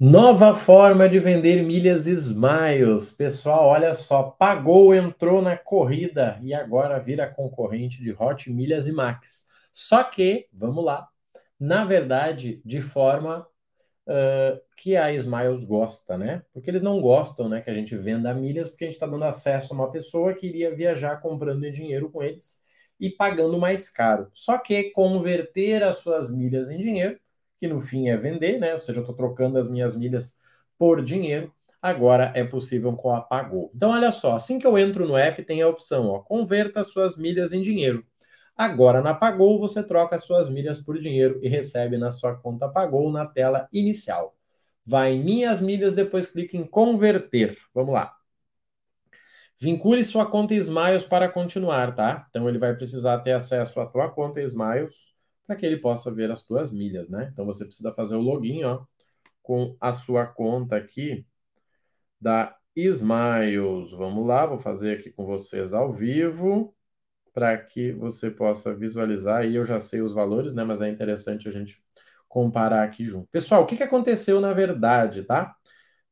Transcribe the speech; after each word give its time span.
Nova 0.00 0.54
forma 0.54 1.08
de 1.08 1.18
vender 1.18 1.60
milhas 1.64 2.06
Smiles. 2.06 3.10
Pessoal, 3.10 3.66
olha 3.66 3.96
só, 3.96 4.22
pagou, 4.22 4.94
entrou 4.94 5.42
na 5.42 5.56
corrida 5.56 6.38
e 6.40 6.54
agora 6.54 7.00
vira 7.00 7.26
concorrente 7.26 8.00
de 8.00 8.12
Hot 8.12 8.48
Milhas 8.48 8.86
e 8.86 8.92
Max. 8.92 9.48
Só 9.72 10.04
que, 10.04 10.46
vamos 10.52 10.84
lá, 10.84 11.08
na 11.58 11.84
verdade, 11.84 12.62
de 12.64 12.80
forma 12.80 13.44
uh, 14.06 14.60
que 14.76 14.96
a 14.96 15.12
Smiles 15.12 15.64
gosta, 15.64 16.16
né? 16.16 16.44
Porque 16.52 16.70
eles 16.70 16.82
não 16.82 17.00
gostam, 17.00 17.48
né, 17.48 17.60
que 17.60 17.68
a 17.68 17.74
gente 17.74 17.96
venda 17.96 18.32
milhas, 18.32 18.68
porque 18.68 18.84
a 18.84 18.86
gente 18.86 18.94
está 18.94 19.06
dando 19.08 19.24
acesso 19.24 19.72
a 19.72 19.76
uma 19.76 19.90
pessoa 19.90 20.32
que 20.32 20.46
iria 20.46 20.72
viajar 20.72 21.20
comprando 21.20 21.68
dinheiro 21.72 22.08
com 22.08 22.22
eles 22.22 22.62
e 23.00 23.10
pagando 23.10 23.58
mais 23.58 23.90
caro. 23.90 24.30
Só 24.32 24.58
que 24.58 24.92
converter 24.92 25.82
as 25.82 25.96
suas 25.96 26.30
milhas 26.32 26.70
em 26.70 26.78
dinheiro 26.78 27.18
que 27.58 27.66
no 27.68 27.80
fim 27.80 28.08
é 28.08 28.16
vender, 28.16 28.58
né? 28.58 28.74
Ou 28.74 28.80
seja, 28.80 28.98
eu 28.98 29.02
estou 29.02 29.16
trocando 29.16 29.58
as 29.58 29.68
minhas 29.68 29.96
milhas 29.96 30.38
por 30.78 31.02
dinheiro. 31.02 31.52
Agora 31.80 32.32
é 32.34 32.44
possível 32.44 32.94
com 32.96 33.14
a 33.14 33.20
Pagou. 33.20 33.70
Então, 33.74 33.90
olha 33.90 34.10
só, 34.10 34.34
assim 34.36 34.58
que 34.58 34.66
eu 34.66 34.76
entro 34.78 35.06
no 35.06 35.16
app, 35.16 35.42
tem 35.44 35.62
a 35.62 35.68
opção, 35.68 36.08
ó, 36.08 36.20
converta 36.20 36.82
suas 36.82 37.16
milhas 37.16 37.52
em 37.52 37.62
dinheiro. 37.62 38.04
Agora, 38.56 39.00
na 39.00 39.14
Pagou, 39.14 39.58
você 39.60 39.82
troca 39.82 40.16
as 40.16 40.24
suas 40.24 40.48
milhas 40.48 40.80
por 40.80 40.98
dinheiro 40.98 41.38
e 41.42 41.48
recebe 41.48 41.96
na 41.96 42.10
sua 42.10 42.34
conta 42.34 42.68
Pagou 42.68 43.10
na 43.12 43.26
tela 43.26 43.68
inicial. 43.72 44.36
Vai 44.84 45.12
em 45.12 45.22
Minhas 45.22 45.60
Milhas, 45.60 45.94
depois 45.94 46.26
clique 46.28 46.56
em 46.56 46.66
Converter. 46.66 47.56
Vamos 47.74 47.94
lá. 47.94 48.14
Vincule 49.60 50.04
sua 50.04 50.26
conta 50.26 50.54
Smiles 50.54 51.04
para 51.04 51.28
continuar, 51.28 51.94
tá? 51.94 52.26
Então, 52.30 52.48
ele 52.48 52.58
vai 52.58 52.74
precisar 52.74 53.18
ter 53.20 53.32
acesso 53.32 53.80
à 53.80 53.86
tua 53.86 54.08
conta 54.08 54.40
Smiles 54.42 55.17
para 55.48 55.56
que 55.56 55.64
ele 55.64 55.78
possa 55.78 56.14
ver 56.14 56.30
as 56.30 56.42
tuas 56.42 56.70
milhas, 56.70 57.08
né? 57.08 57.30
Então 57.32 57.46
você 57.46 57.64
precisa 57.64 57.90
fazer 57.94 58.16
o 58.16 58.20
login, 58.20 58.64
ó, 58.64 58.84
com 59.42 59.74
a 59.80 59.92
sua 59.92 60.26
conta 60.26 60.76
aqui 60.76 61.26
da 62.20 62.54
Smiles. 62.76 63.92
Vamos 63.92 64.26
lá, 64.26 64.44
vou 64.44 64.58
fazer 64.58 64.98
aqui 64.98 65.10
com 65.10 65.24
vocês 65.24 65.72
ao 65.72 65.90
vivo 65.90 66.76
para 67.32 67.56
que 67.56 67.92
você 67.92 68.30
possa 68.30 68.74
visualizar. 68.74 69.46
E 69.46 69.56
eu 69.56 69.64
já 69.64 69.80
sei 69.80 70.02
os 70.02 70.12
valores, 70.12 70.54
né? 70.54 70.64
Mas 70.64 70.82
é 70.82 70.90
interessante 70.90 71.48
a 71.48 71.52
gente 71.52 71.82
comparar 72.28 72.84
aqui 72.84 73.06
junto. 73.06 73.28
Pessoal, 73.30 73.62
o 73.62 73.66
que, 73.66 73.76
que 73.76 73.82
aconteceu 73.82 74.40
na 74.40 74.52
verdade, 74.52 75.22
tá? 75.22 75.56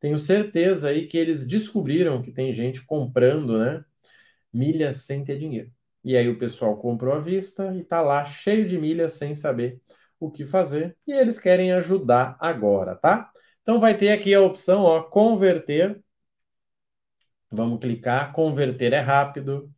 Tenho 0.01 0.19
certeza 0.19 0.89
aí 0.89 1.07
que 1.07 1.19
eles 1.19 1.47
descobriram 1.47 2.23
que 2.23 2.33
tem 2.33 2.53
gente 2.55 2.85
comprando, 2.87 3.59
né? 3.59 3.85
Milhas 4.53 5.05
sem 5.05 5.25
ter 5.25 5.37
dinheiro. 5.39 5.71
E 6.07 6.17
aí 6.17 6.29
o 6.29 6.39
pessoal 6.39 6.77
comprou 6.79 7.15
à 7.15 7.19
vista 7.19 7.75
e 7.75 7.81
está 7.81 8.01
lá 8.01 8.25
cheio 8.25 8.65
de 8.69 8.79
milhas 8.79 9.15
sem 9.15 9.35
saber 9.35 9.81
o 10.21 10.31
que 10.31 10.47
fazer. 10.47 10.97
E 11.05 11.13
eles 11.13 11.41
querem 11.41 11.73
ajudar 11.73 12.37
agora, 12.41 12.95
tá? 12.95 13.29
Então 13.63 13.81
vai 13.81 13.97
ter 13.97 14.13
aqui 14.13 14.33
a 14.33 14.41
opção, 14.41 14.83
ó, 14.85 15.03
converter. 15.03 16.01
Vamos 17.51 17.81
clicar, 17.81 18.33
converter 18.33 18.93
é 18.93 19.01
rápido. 19.01 19.69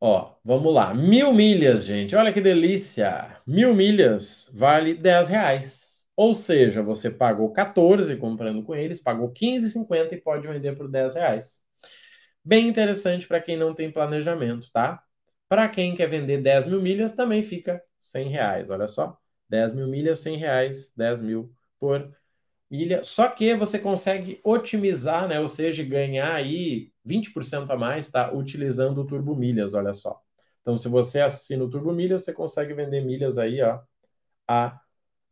Ó, 0.00 0.34
vamos 0.44 0.74
lá, 0.74 0.92
mil 0.92 1.32
milhas, 1.32 1.84
gente, 1.84 2.14
olha 2.16 2.32
que 2.32 2.40
delícia! 2.40 3.40
Mil 3.46 3.72
milhas 3.74 4.50
vale 4.52 4.94
10 4.94 5.28
reais. 5.28 6.04
Ou 6.16 6.34
seja, 6.34 6.82
você 6.82 7.10
pagou 7.10 7.52
14 7.52 8.16
comprando 8.16 8.62
com 8.64 8.74
eles, 8.74 9.00
pagou 9.00 9.32
15,50 9.32 10.12
e 10.14 10.20
pode 10.20 10.46
vender 10.48 10.76
por 10.76 10.88
10 10.88 11.14
reais. 11.14 11.60
Bem 12.44 12.68
interessante 12.68 13.26
para 13.26 13.40
quem 13.40 13.56
não 13.56 13.74
tem 13.74 13.90
planejamento, 13.90 14.70
tá? 14.72 15.02
Para 15.48 15.68
quem 15.68 15.94
quer 15.96 16.08
vender 16.08 16.42
10 16.42 16.66
mil 16.66 16.80
milhas, 16.80 17.12
também 17.12 17.42
fica 17.42 17.82
100 17.98 18.28
reais. 18.28 18.70
Olha 18.70 18.86
só, 18.88 19.16
10 19.48 19.72
mil 19.74 19.88
milhas, 19.88 20.18
100 20.20 20.36
reais, 20.36 20.92
10 20.96 21.20
mil 21.22 21.52
por 21.78 22.10
milha. 22.70 23.04
Só 23.04 23.28
que 23.28 23.54
você 23.56 23.78
consegue 23.78 24.40
otimizar, 24.44 25.28
né? 25.28 25.40
Ou 25.40 25.48
seja, 25.48 25.82
ganhar 25.84 26.34
aí 26.34 26.92
20% 27.04 27.70
a 27.72 27.76
mais, 27.78 28.10
tá? 28.10 28.32
Utilizando 28.34 29.00
o 29.02 29.06
Turbo 29.06 29.34
Milhas, 29.36 29.74
olha 29.74 29.94
só. 29.94 30.20
Então, 30.62 30.76
se 30.76 30.88
você 30.88 31.20
assina 31.20 31.64
o 31.64 31.70
Turbo 31.70 31.92
Milhas, 31.92 32.24
você 32.24 32.32
consegue 32.32 32.74
vender 32.74 33.02
milhas 33.02 33.38
aí, 33.38 33.62
ó, 33.62 33.80
a 34.48 34.80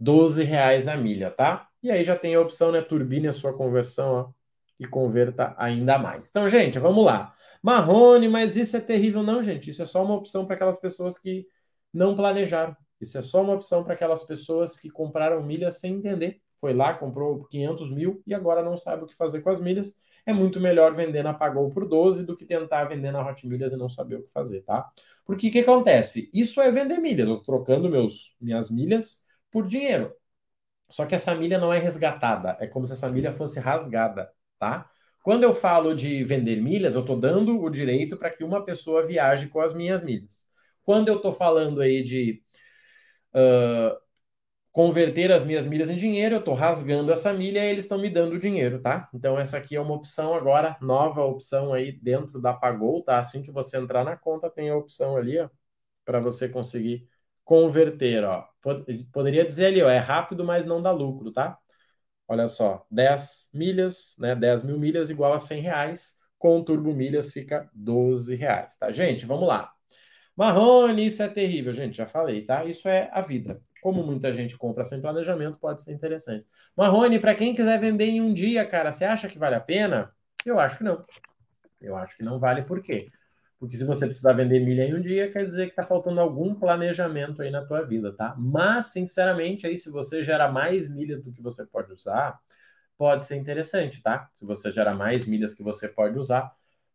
12 0.00 0.44
reais 0.44 0.88
a 0.88 0.96
milha, 0.96 1.30
tá? 1.30 1.68
E 1.82 1.90
aí 1.90 2.04
já 2.04 2.16
tem 2.16 2.34
a 2.34 2.40
opção, 2.40 2.72
né? 2.72 2.82
Turbine 2.82 3.28
a 3.28 3.32
sua 3.32 3.54
conversão, 3.56 4.12
ó 4.14 4.41
e 4.82 4.88
converta 4.88 5.54
ainda 5.56 5.98
mais. 5.98 6.28
Então, 6.28 6.48
gente, 6.50 6.78
vamos 6.78 7.04
lá. 7.04 7.34
Marrone, 7.62 8.28
mas 8.28 8.56
isso 8.56 8.76
é 8.76 8.80
terrível. 8.80 9.22
Não, 9.22 9.42
gente, 9.42 9.70
isso 9.70 9.82
é 9.82 9.86
só 9.86 10.04
uma 10.04 10.14
opção 10.14 10.44
para 10.44 10.56
aquelas 10.56 10.78
pessoas 10.78 11.16
que 11.16 11.46
não 11.92 12.16
planejaram. 12.16 12.76
Isso 13.00 13.16
é 13.18 13.22
só 13.22 13.42
uma 13.42 13.54
opção 13.54 13.84
para 13.84 13.94
aquelas 13.94 14.24
pessoas 14.24 14.76
que 14.76 14.90
compraram 14.90 15.42
milhas 15.42 15.78
sem 15.78 15.94
entender. 15.94 16.40
Foi 16.58 16.74
lá, 16.74 16.94
comprou 16.94 17.44
500 17.44 17.90
mil 17.90 18.22
e 18.26 18.34
agora 18.34 18.62
não 18.62 18.76
sabe 18.76 19.04
o 19.04 19.06
que 19.06 19.14
fazer 19.14 19.40
com 19.40 19.50
as 19.50 19.60
milhas. 19.60 19.94
É 20.24 20.32
muito 20.32 20.60
melhor 20.60 20.94
vender 20.94 21.22
na 21.22 21.34
Pagou 21.34 21.68
por 21.70 21.86
12 21.88 22.24
do 22.24 22.36
que 22.36 22.44
tentar 22.44 22.84
vender 22.84 23.10
na 23.10 23.28
Hot 23.28 23.46
Milhas 23.46 23.72
e 23.72 23.76
não 23.76 23.88
saber 23.88 24.16
o 24.16 24.22
que 24.22 24.30
fazer, 24.30 24.62
tá? 24.62 24.88
Porque 25.24 25.48
o 25.48 25.50
que 25.50 25.58
acontece? 25.60 26.30
Isso 26.32 26.60
é 26.60 26.70
vender 26.70 26.98
milhas. 26.98 27.28
Eu 27.28 27.38
tô 27.38 27.42
trocando 27.42 27.88
meus, 27.90 28.36
minhas 28.40 28.70
milhas 28.70 29.24
por 29.50 29.66
dinheiro. 29.66 30.14
Só 30.88 31.06
que 31.06 31.14
essa 31.14 31.34
milha 31.34 31.58
não 31.58 31.72
é 31.72 31.78
resgatada. 31.78 32.56
É 32.60 32.66
como 32.68 32.86
se 32.86 32.92
essa 32.92 33.08
milha 33.10 33.32
fosse 33.32 33.58
rasgada 33.58 34.30
tá? 34.62 34.88
Quando 35.24 35.42
eu 35.42 35.52
falo 35.52 35.92
de 35.92 36.22
vender 36.22 36.56
milhas, 36.62 36.94
eu 36.94 37.00
estou 37.00 37.18
dando 37.18 37.60
o 37.60 37.68
direito 37.68 38.16
para 38.16 38.30
que 38.30 38.44
uma 38.44 38.64
pessoa 38.64 39.04
viaje 39.04 39.48
com 39.48 39.60
as 39.60 39.74
minhas 39.74 40.04
milhas. 40.04 40.46
Quando 40.84 41.08
eu 41.08 41.16
estou 41.16 41.32
falando 41.32 41.80
aí 41.80 42.00
de 42.00 42.40
uh, 43.34 43.98
converter 44.72 45.32
as 45.32 45.44
minhas 45.44 45.66
milhas 45.66 45.90
em 45.90 45.96
dinheiro, 45.96 46.36
eu 46.36 46.40
estou 46.40 46.54
rasgando 46.54 47.12
essa 47.12 47.32
milha 47.32 47.64
e 47.64 47.70
eles 47.70 47.84
estão 47.84 47.98
me 47.98 48.10
dando 48.10 48.34
o 48.34 48.38
dinheiro, 48.40 48.80
tá? 48.80 49.08
Então 49.14 49.38
essa 49.38 49.58
aqui 49.58 49.76
é 49.76 49.80
uma 49.80 49.94
opção 49.94 50.34
agora, 50.34 50.76
nova 50.80 51.24
opção 51.24 51.74
aí 51.74 51.92
dentro 51.92 52.40
da 52.40 52.54
Pagou, 52.54 53.02
tá? 53.02 53.18
Assim 53.18 53.42
que 53.42 53.50
você 53.52 53.78
entrar 53.78 54.04
na 54.04 54.16
conta, 54.16 54.50
tem 54.50 54.70
a 54.70 54.76
opção 54.76 55.16
ali, 55.16 55.40
ó, 55.40 55.48
para 56.04 56.20
você 56.20 56.48
conseguir 56.48 57.08
converter, 57.44 58.24
ó. 58.24 58.46
Poderia 59.12 59.44
dizer 59.44 59.66
ali, 59.66 59.82
ó, 59.82 59.90
é 59.90 59.98
rápido, 59.98 60.44
mas 60.44 60.66
não 60.66 60.82
dá 60.82 60.92
lucro, 60.92 61.32
tá? 61.32 61.58
Olha 62.28 62.48
só, 62.48 62.86
10 62.90 63.50
milhas, 63.52 64.14
né? 64.18 64.34
10 64.34 64.62
mil 64.62 64.78
milhas 64.78 65.10
igual 65.10 65.32
a 65.32 65.38
100 65.38 65.60
reais. 65.60 66.14
Com 66.38 66.62
turbo 66.64 66.92
milhas 66.94 67.32
fica 67.32 67.70
12 67.72 68.34
reais, 68.34 68.76
tá? 68.76 68.90
Gente, 68.90 69.24
vamos 69.26 69.46
lá. 69.46 69.72
Marrone, 70.36 71.06
isso 71.06 71.22
é 71.22 71.28
terrível, 71.28 71.72
gente, 71.72 71.96
já 71.96 72.06
falei, 72.06 72.44
tá? 72.44 72.64
Isso 72.64 72.88
é 72.88 73.10
a 73.12 73.20
vida. 73.20 73.60
Como 73.82 74.02
muita 74.04 74.32
gente 74.32 74.56
compra 74.56 74.84
sem 74.84 75.00
planejamento, 75.00 75.58
pode 75.58 75.82
ser 75.82 75.92
interessante. 75.92 76.46
Marrone, 76.76 77.18
para 77.18 77.34
quem 77.34 77.54
quiser 77.54 77.78
vender 77.80 78.06
em 78.06 78.20
um 78.20 78.32
dia, 78.32 78.66
cara, 78.66 78.92
você 78.92 79.04
acha 79.04 79.28
que 79.28 79.38
vale 79.38 79.56
a 79.56 79.60
pena? 79.60 80.14
Eu 80.46 80.58
acho 80.58 80.78
que 80.78 80.84
não. 80.84 81.02
Eu 81.80 81.96
acho 81.96 82.16
que 82.16 82.22
não 82.24 82.38
vale, 82.38 82.62
por 82.62 82.82
quê? 82.82 83.10
Porque 83.62 83.76
se 83.76 83.84
você 83.84 84.06
precisar 84.06 84.32
vender 84.32 84.58
milha 84.58 84.82
em 84.84 84.92
um 84.92 85.00
dia, 85.00 85.30
quer 85.30 85.46
dizer 85.48 85.66
que 85.66 85.70
está 85.72 85.84
faltando 85.84 86.20
algum 86.20 86.52
planejamento 86.52 87.42
aí 87.42 87.48
na 87.50 87.64
tua 87.64 87.82
vida, 87.82 88.12
tá? 88.12 88.34
Mas, 88.36 88.86
sinceramente, 88.86 89.64
aí 89.68 89.78
se 89.78 89.88
você 89.88 90.20
gera 90.24 90.50
mais 90.50 90.90
milhas 90.90 91.22
do 91.22 91.32
que 91.32 91.40
você 91.40 91.64
pode 91.64 91.92
usar, 91.92 92.40
pode 92.98 93.24
ser 93.24 93.36
interessante, 93.36 94.02
tá? 94.02 94.28
Se 94.34 94.44
você 94.44 94.72
gera 94.72 94.94
mais 94.94 95.26
milhas 95.26 95.54
que 95.54 95.62
você 95.62 95.88
pode 95.88 96.18
usar, 96.18 96.52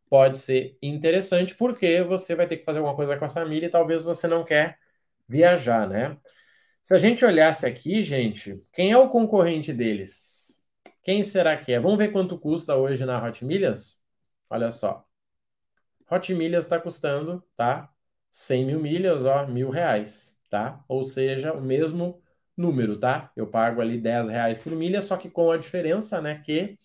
pode 0.10 0.38
ser 0.40 0.78
interessante, 0.82 1.56
porque 1.56 2.02
você 2.04 2.36
vai 2.36 2.46
ter 2.48 2.58
que 2.58 2.66
fazer 2.66 2.80
alguma 2.80 2.98
coisa 2.98 3.16
com 3.18 3.24
essa 3.26 3.46
milha 3.46 3.68
e 3.68 3.70
talvez 3.70 4.04
você 4.04 4.28
não 4.28 4.44
quer 4.44 4.78
viajar, 5.28 5.88
né? 5.90 6.18
Se 6.84 6.96
a 6.96 7.00
gente 7.00 7.26
olhasse 7.26 7.66
aqui, 7.66 8.04
gente, 8.04 8.62
quem 8.74 8.92
é 8.92 8.98
o 8.98 9.10
concorrente 9.10 9.74
deles? 9.74 10.60
Quem 11.04 11.24
será 11.24 11.58
que 11.58 11.74
é? 11.74 11.80
Vamos 11.80 11.98
ver 11.98 12.12
quanto 12.12 12.38
custa 12.40 12.76
hoje 12.76 13.06
na 13.06 13.24
Hot 13.24 13.46
Milhas? 13.46 14.02
Olha 14.50 14.72
só. 14.72 15.07
Hot 16.10 16.34
Milhas 16.34 16.64
está 16.66 16.80
custando, 16.80 17.44
tá? 17.56 17.90
100 18.32 18.66
mil 18.66 18.80
milhas, 18.80 19.26
ó, 19.26 19.46
mil 19.48 19.70
reais, 19.70 20.38
tá? 20.50 20.84
Ou 20.88 21.04
seja, 21.04 21.54
o 21.54 21.62
mesmo 21.62 22.22
número, 22.56 22.98
tá? 22.98 23.32
Eu 23.36 23.48
pago 23.48 23.82
ali 23.82 24.00
10 24.00 24.30
reais 24.30 24.58
por 24.60 24.72
milha, 24.74 25.02
só 25.02 25.18
que 25.18 25.30
com 25.30 25.52
a 25.52 25.58
diferença, 25.58 26.22
né, 26.22 26.42
que 26.44 26.78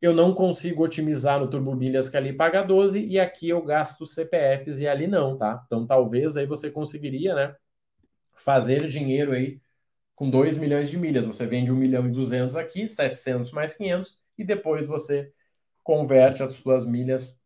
eu 0.00 0.12
não 0.14 0.34
consigo 0.34 0.84
otimizar 0.84 1.40
no 1.40 1.48
Turbo 1.50 1.74
Milhas 1.74 2.08
que 2.08 2.16
ali 2.16 2.32
paga 2.32 2.62
12 2.62 3.04
e 3.04 3.18
aqui 3.18 3.48
eu 3.48 3.62
gasto 3.64 4.06
CPFs 4.06 4.78
e 4.80 4.86
ali 4.88 5.06
não, 5.06 5.36
tá? 5.36 5.62
Então 5.66 5.86
talvez 5.86 6.36
aí 6.36 6.46
você 6.46 6.70
conseguiria, 6.70 7.34
né, 7.34 7.56
fazer 8.36 8.88
dinheiro 8.88 9.32
aí 9.32 9.60
com 10.14 10.30
2 10.30 10.56
milhões 10.58 10.90
de 10.90 10.96
milhas. 10.96 11.26
Você 11.26 11.46
vende 11.46 11.72
1 11.72 11.76
milhão 11.76 12.06
e 12.06 12.10
200 12.10 12.56
aqui, 12.56 12.88
700 12.88 13.50
mais 13.52 13.74
500 13.74 14.18
e 14.36 14.44
depois 14.44 14.86
você 14.86 15.32
converte 15.82 16.42
as 16.42 16.54
suas 16.54 16.84
milhas 16.84 17.40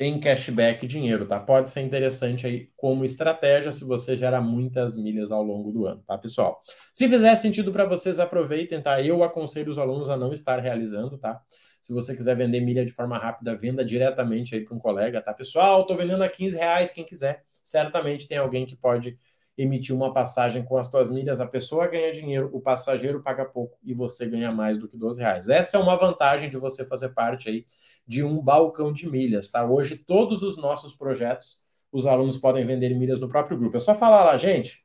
em 0.00 0.20
cashback 0.20 0.86
dinheiro, 0.86 1.26
tá? 1.26 1.40
Pode 1.40 1.68
ser 1.68 1.80
interessante 1.80 2.46
aí 2.46 2.70
como 2.76 3.04
estratégia 3.04 3.72
se 3.72 3.84
você 3.84 4.16
gera 4.16 4.40
muitas 4.40 4.96
milhas 4.96 5.32
ao 5.32 5.42
longo 5.42 5.72
do 5.72 5.86
ano, 5.86 6.02
tá, 6.06 6.16
pessoal? 6.16 6.62
Se 6.94 7.08
fizer 7.08 7.34
sentido 7.34 7.72
para 7.72 7.84
vocês, 7.84 8.20
aproveitem, 8.20 8.80
tá? 8.80 9.02
Eu 9.02 9.24
aconselho 9.24 9.70
os 9.70 9.78
alunos 9.78 10.08
a 10.08 10.16
não 10.16 10.32
estar 10.32 10.60
realizando, 10.60 11.18
tá? 11.18 11.40
Se 11.82 11.92
você 11.92 12.14
quiser 12.14 12.36
vender 12.36 12.60
milha 12.60 12.84
de 12.84 12.92
forma 12.92 13.18
rápida, 13.18 13.56
venda 13.56 13.84
diretamente 13.84 14.54
aí 14.54 14.64
para 14.64 14.76
um 14.76 14.78
colega, 14.78 15.20
tá? 15.20 15.32
Pessoal, 15.34 15.84
tô 15.84 15.96
vendendo 15.96 16.22
a 16.22 16.28
15 16.28 16.56
reais, 16.56 16.92
quem 16.92 17.04
quiser. 17.04 17.42
Certamente 17.64 18.28
tem 18.28 18.38
alguém 18.38 18.66
que 18.66 18.76
pode 18.76 19.18
emitir 19.58 19.94
uma 19.94 20.14
passagem 20.14 20.64
com 20.64 20.78
as 20.78 20.88
tuas 20.88 21.10
milhas, 21.10 21.40
a 21.40 21.46
pessoa 21.46 21.88
ganha 21.88 22.12
dinheiro, 22.12 22.48
o 22.52 22.60
passageiro 22.60 23.20
paga 23.20 23.44
pouco 23.44 23.76
e 23.82 23.92
você 23.92 24.24
ganha 24.24 24.52
mais 24.52 24.78
do 24.78 24.86
que 24.86 24.96
12 24.96 25.20
reais. 25.20 25.48
Essa 25.48 25.76
é 25.76 25.80
uma 25.80 25.96
vantagem 25.96 26.48
de 26.48 26.56
você 26.56 26.84
fazer 26.84 27.08
parte 27.08 27.48
aí 27.48 27.66
de 28.06 28.22
um 28.22 28.40
balcão 28.40 28.92
de 28.92 29.10
milhas, 29.10 29.50
tá? 29.50 29.68
Hoje 29.68 29.96
todos 29.96 30.44
os 30.44 30.56
nossos 30.56 30.94
projetos, 30.94 31.60
os 31.90 32.06
alunos 32.06 32.38
podem 32.38 32.64
vender 32.64 32.94
milhas 32.94 33.18
no 33.18 33.28
próprio 33.28 33.58
grupo. 33.58 33.76
É 33.76 33.80
só 33.80 33.96
falar 33.96 34.24
lá, 34.24 34.36
gente, 34.38 34.84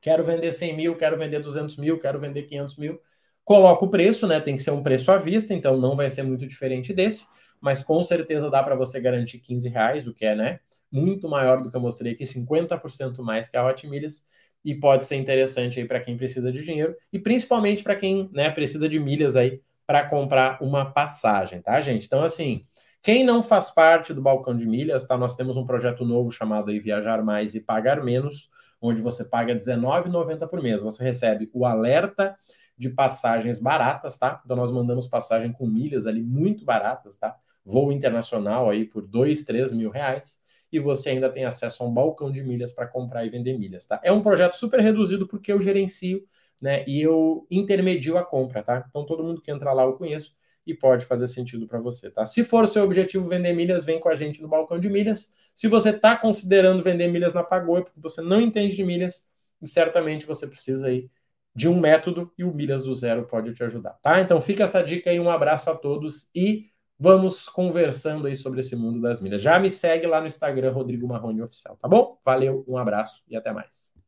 quero 0.00 0.24
vender 0.24 0.50
100 0.52 0.76
mil, 0.76 0.96
quero 0.96 1.18
vender 1.18 1.40
200 1.40 1.76
mil, 1.76 1.98
quero 1.98 2.18
vender 2.18 2.44
500 2.44 2.76
mil. 2.78 3.00
Coloca 3.44 3.84
o 3.84 3.90
preço, 3.90 4.26
né? 4.26 4.40
Tem 4.40 4.56
que 4.56 4.62
ser 4.62 4.70
um 4.70 4.82
preço 4.82 5.12
à 5.12 5.18
vista, 5.18 5.52
então 5.52 5.76
não 5.76 5.94
vai 5.94 6.08
ser 6.10 6.22
muito 6.22 6.46
diferente 6.46 6.94
desse, 6.94 7.26
mas 7.60 7.82
com 7.82 8.02
certeza 8.02 8.48
dá 8.50 8.62
para 8.62 8.74
você 8.76 8.98
garantir 8.98 9.40
15 9.40 9.68
reais, 9.68 10.06
o 10.06 10.14
que 10.14 10.24
é, 10.24 10.34
né? 10.34 10.60
Muito 10.90 11.28
maior 11.28 11.62
do 11.62 11.70
que 11.70 11.76
eu 11.76 11.80
mostrei 11.80 12.12
aqui, 12.12 12.24
50% 12.24 13.22
mais 13.22 13.48
que 13.48 13.56
a 13.56 13.66
Hot 13.66 13.86
Milhas, 13.86 14.26
e 14.64 14.74
pode 14.74 15.04
ser 15.04 15.16
interessante 15.16 15.78
aí 15.78 15.86
para 15.86 16.00
quem 16.00 16.16
precisa 16.16 16.52
de 16.52 16.62
dinheiro 16.62 16.94
e 17.12 17.18
principalmente 17.18 17.82
para 17.82 17.96
quem, 17.96 18.28
né, 18.32 18.50
precisa 18.50 18.88
de 18.88 19.00
milhas 19.00 19.36
aí 19.36 19.60
para 19.86 20.04
comprar 20.04 20.62
uma 20.62 20.84
passagem, 20.84 21.62
tá, 21.62 21.80
gente? 21.80 22.06
Então 22.06 22.22
assim, 22.22 22.64
quem 23.02 23.24
não 23.24 23.42
faz 23.42 23.70
parte 23.70 24.12
do 24.12 24.20
balcão 24.20 24.56
de 24.56 24.66
milhas, 24.66 25.06
tá? 25.06 25.16
Nós 25.16 25.34
temos 25.34 25.56
um 25.56 25.64
projeto 25.64 26.04
novo 26.04 26.30
chamado 26.30 26.70
aí 26.70 26.78
Viajar 26.78 27.24
Mais 27.24 27.54
e 27.54 27.60
Pagar 27.60 28.04
Menos, 28.04 28.50
onde 28.80 29.00
você 29.00 29.24
paga 29.24 29.54
R$19,90 29.54 30.46
por 30.48 30.62
mês. 30.62 30.82
Você 30.82 31.02
recebe 31.02 31.50
o 31.52 31.64
alerta 31.64 32.36
de 32.76 32.90
passagens 32.90 33.58
baratas, 33.58 34.18
tá? 34.18 34.40
Então 34.44 34.56
nós 34.56 34.70
mandamos 34.70 35.06
passagem 35.06 35.52
com 35.52 35.66
milhas 35.66 36.06
ali 36.06 36.22
muito 36.22 36.64
baratas, 36.64 37.16
tá? 37.16 37.34
Voo 37.64 37.92
internacional 37.92 38.70
aí 38.70 38.84
por 38.84 39.06
dois, 39.06 39.44
três 39.44 39.72
mil 39.72 39.90
reais 39.90 40.39
e 40.72 40.78
você 40.78 41.10
ainda 41.10 41.30
tem 41.30 41.44
acesso 41.44 41.82
a 41.82 41.86
um 41.86 41.92
balcão 41.92 42.30
de 42.30 42.42
milhas 42.42 42.72
para 42.72 42.86
comprar 42.86 43.24
e 43.24 43.30
vender 43.30 43.58
milhas, 43.58 43.84
tá? 43.86 44.00
É 44.02 44.12
um 44.12 44.22
projeto 44.22 44.54
super 44.54 44.80
reduzido 44.80 45.26
porque 45.26 45.52
eu 45.52 45.60
gerencio, 45.60 46.24
né? 46.60 46.84
E 46.86 47.00
eu 47.00 47.46
intermedio 47.50 48.16
a 48.16 48.24
compra, 48.24 48.62
tá? 48.62 48.86
Então 48.88 49.04
todo 49.04 49.22
mundo 49.24 49.40
que 49.40 49.50
entra 49.50 49.72
lá 49.72 49.84
eu 49.84 49.94
conheço 49.94 50.34
e 50.66 50.74
pode 50.74 51.04
fazer 51.04 51.26
sentido 51.26 51.66
para 51.66 51.80
você, 51.80 52.10
tá? 52.10 52.24
Se 52.24 52.44
for 52.44 52.68
seu 52.68 52.84
objetivo 52.84 53.26
vender 53.26 53.52
milhas, 53.52 53.84
vem 53.84 53.98
com 53.98 54.08
a 54.08 54.14
gente 54.14 54.40
no 54.42 54.48
balcão 54.48 54.78
de 54.78 54.88
milhas. 54.88 55.32
Se 55.54 55.68
você 55.68 55.90
está 55.90 56.16
considerando 56.16 56.82
vender 56.82 57.08
milhas 57.08 57.34
na 57.34 57.42
Pagoi 57.42 57.82
porque 57.82 58.00
você 58.00 58.20
não 58.20 58.40
entende 58.40 58.76
de 58.76 58.84
milhas, 58.84 59.28
certamente 59.64 60.26
você 60.26 60.46
precisa 60.46 60.88
aí 60.88 61.10
de 61.54 61.68
um 61.68 61.78
método 61.78 62.32
e 62.38 62.44
o 62.44 62.54
Milhas 62.54 62.84
do 62.84 62.94
Zero 62.94 63.26
pode 63.26 63.52
te 63.54 63.62
ajudar, 63.64 63.98
tá? 64.02 64.20
Então 64.20 64.40
fica 64.40 64.64
essa 64.64 64.82
dica 64.82 65.10
aí, 65.10 65.18
um 65.18 65.28
abraço 65.30 65.68
a 65.68 65.74
todos 65.74 66.30
e 66.34 66.70
vamos 67.00 67.48
conversando 67.48 68.26
aí 68.26 68.36
sobre 68.36 68.60
esse 68.60 68.76
mundo 68.76 69.00
das 69.00 69.20
milhas. 69.20 69.40
Já 69.40 69.58
me 69.58 69.70
segue 69.70 70.06
lá 70.06 70.20
no 70.20 70.26
Instagram, 70.26 70.70
Rodrigo 70.70 71.08
Marrone 71.08 71.40
Oficial, 71.40 71.76
tá 71.80 71.88
bom? 71.88 72.20
Valeu, 72.22 72.62
um 72.68 72.76
abraço 72.76 73.24
e 73.26 73.34
até 73.34 73.50
mais. 73.52 73.99